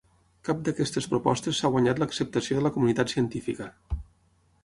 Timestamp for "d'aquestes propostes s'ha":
0.67-1.71